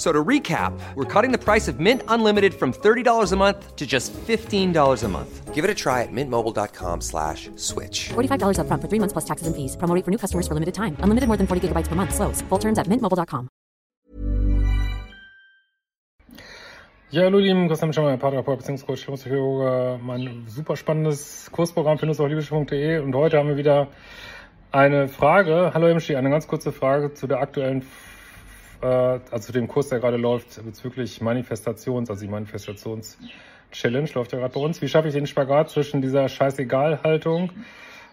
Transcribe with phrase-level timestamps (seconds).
[0.00, 3.86] So to recap, we're cutting the price of Mint Unlimited from $30 a month to
[3.86, 4.72] just $15
[5.04, 5.54] a month.
[5.54, 8.08] Give it a try at mintmobile.com slash switch.
[8.08, 9.76] $45 up front for three months plus taxes and fees.
[9.76, 10.96] Promo rate for new customers for limited time.
[11.00, 12.14] Unlimited more than 40 gigabytes per month.
[12.14, 12.40] Slows.
[12.48, 13.50] Full terms at mintmobile.com.
[17.10, 19.98] Ja, hallo lieben, Christian Schemmer, Paartherapeut, Beziehungscoach, Psychologe.
[20.00, 23.88] Mein super spannendes Kursprogramm findest du auf liebeschiffung.de und heute haben wir wieder
[24.72, 25.72] eine Frage.
[25.74, 27.82] Hallo Emschi, eine ganz kurze Frage zu der aktuellen
[28.82, 34.38] äh, also zu dem Kurs, der gerade läuft, bezüglich Manifestations, also die Manifestations-Challenge läuft ja
[34.38, 34.80] gerade bei uns.
[34.82, 37.50] Wie schaffe ich den Spagat zwischen dieser Scheißegal-Haltung,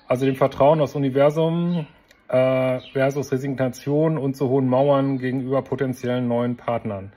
[0.08, 1.88] also dem Vertrauen aufs Universum,
[2.30, 7.12] äh, versus Resignation und zu hohen Mauern gegenüber potenziellen neuen Partnern?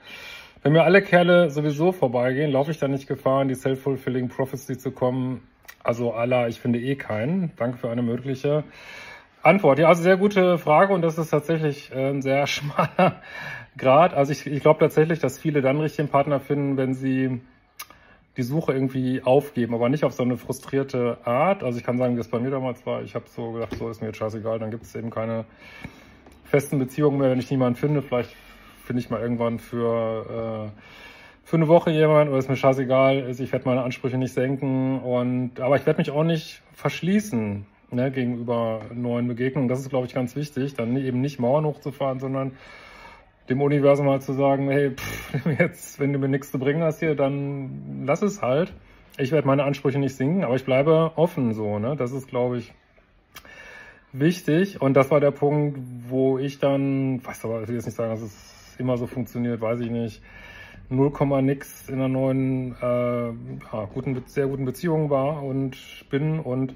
[0.63, 4.77] Wenn mir alle Kerle sowieso vorbeigehen, laufe ich dann nicht Gefahr, in die Self-Fulfilling Prophecy
[4.77, 5.41] zu kommen?
[5.83, 7.51] Also Allah, ich finde eh keinen.
[7.57, 8.63] Danke für eine mögliche
[9.43, 9.79] Antwort.
[9.79, 13.21] Ja, also sehr gute Frage und das ist tatsächlich ein sehr schmaler
[13.77, 14.13] Grad.
[14.13, 17.41] Also ich, ich glaube tatsächlich, dass viele dann richtigen Partner finden, wenn sie
[18.37, 21.63] die Suche irgendwie aufgeben, aber nicht auf so eine frustrierte Art.
[21.63, 23.01] Also ich kann sagen, wie das bei mir damals war.
[23.01, 25.45] Ich habe so gedacht, so ist mir jetzt scheißegal, dann gibt es eben keine
[26.45, 28.01] festen Beziehungen mehr, wenn ich niemanden finde.
[28.01, 28.35] Vielleicht
[28.85, 30.81] finde ich mal irgendwann für, äh,
[31.43, 35.59] für eine Woche jemand oder ist mir scheißegal, ich werde meine Ansprüche nicht senken und
[35.59, 39.69] aber ich werde mich auch nicht verschließen ne, gegenüber neuen Begegnungen.
[39.69, 42.53] Das ist, glaube ich, ganz wichtig, dann eben nicht Mauern hochzufahren, sondern
[43.49, 46.99] dem Universum mal zu sagen, hey, pff, jetzt, wenn du mir nichts zu bringen hast
[46.99, 48.73] hier, dann lass es halt.
[49.17, 51.79] Ich werde meine Ansprüche nicht sinken, aber ich bleibe offen so.
[51.79, 51.95] Ne?
[51.97, 52.73] Das ist, glaube ich,
[54.13, 54.81] wichtig.
[54.81, 58.11] Und das war der Punkt, wo ich dann, weiß aber, ich will jetzt nicht sagen,
[58.11, 60.21] dass es immer so funktioniert, weiß ich nicht,
[60.89, 61.11] 0,
[61.41, 63.27] nix in einer neuen, äh,
[63.71, 65.77] ja, guten, sehr guten Beziehung war und
[66.09, 66.75] bin und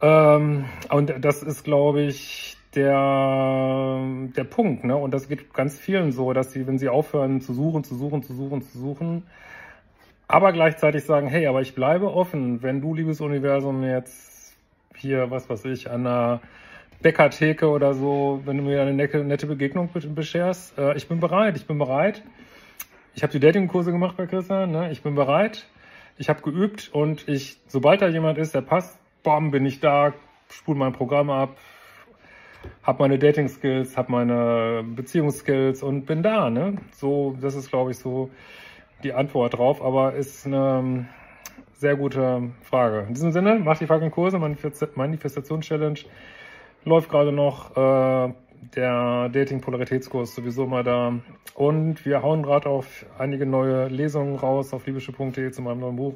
[0.00, 4.00] ähm, und das ist, glaube ich, der,
[4.36, 4.96] der Punkt, ne?
[4.96, 8.22] Und das geht ganz vielen so, dass sie, wenn sie aufhören zu suchen, zu suchen,
[8.22, 9.22] zu suchen, zu suchen,
[10.28, 14.54] aber gleichzeitig sagen, hey, aber ich bleibe offen, wenn du, liebes Universum, jetzt
[14.94, 16.40] hier, was weiß ich, an einer
[17.00, 21.66] Bäckertheke oder so, wenn du mir eine nette, Begegnung bescherst, äh, ich bin bereit, ich
[21.66, 22.22] bin bereit.
[23.14, 24.92] Ich habe die Datingkurse gemacht bei Christian, ne?
[24.92, 25.66] ich bin bereit,
[26.18, 30.12] ich habe geübt und ich, sobald da jemand ist, der passt, bam, bin ich da,
[30.50, 31.56] spule mein Programm ab,
[32.82, 36.50] habe meine Dating-Skills, habe meine Beziehungsskills und bin da.
[36.50, 36.78] Ne?
[36.92, 38.30] So, das ist, glaube ich, so
[39.02, 41.08] die Antwort drauf, aber ist eine
[41.74, 43.04] sehr gute Frage.
[43.08, 46.00] In diesem Sinne, macht die fucking Kurse, Manifestations-Challenge
[46.84, 47.76] läuft gerade noch.
[47.76, 48.32] Äh,
[48.74, 51.14] der Dating-Polaritätskurs sowieso mal da.
[51.54, 56.14] Und wir hauen gerade auf einige neue Lesungen raus auf liebische.de zu meinem neuen Buch.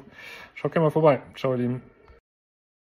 [0.55, 1.21] Schaut gerne mal vorbei.
[1.35, 1.92] Ciao, ihr Lieben.